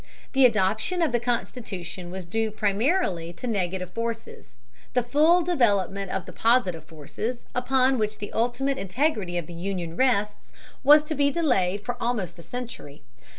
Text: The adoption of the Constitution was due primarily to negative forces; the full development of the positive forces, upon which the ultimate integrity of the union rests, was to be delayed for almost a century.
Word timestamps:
The 0.33 0.47
adoption 0.47 1.03
of 1.03 1.11
the 1.11 1.19
Constitution 1.19 2.09
was 2.09 2.25
due 2.25 2.49
primarily 2.49 3.31
to 3.33 3.45
negative 3.45 3.91
forces; 3.91 4.55
the 4.95 5.03
full 5.03 5.43
development 5.43 6.09
of 6.09 6.25
the 6.25 6.33
positive 6.33 6.83
forces, 6.83 7.45
upon 7.53 7.99
which 7.99 8.17
the 8.17 8.33
ultimate 8.33 8.79
integrity 8.79 9.37
of 9.37 9.45
the 9.45 9.53
union 9.53 9.95
rests, 9.95 10.51
was 10.83 11.03
to 11.03 11.13
be 11.13 11.29
delayed 11.29 11.85
for 11.85 12.01
almost 12.01 12.39
a 12.39 12.41
century. 12.41 13.03